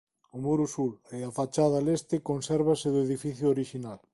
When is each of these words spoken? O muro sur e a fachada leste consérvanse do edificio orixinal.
O 0.35 0.37
muro 0.45 0.65
sur 0.75 0.91
e 1.17 1.19
a 1.29 1.31
fachada 1.39 1.83
leste 1.87 2.17
consérvanse 2.29 2.87
do 2.91 2.99
edificio 3.07 3.45
orixinal. 3.55 3.99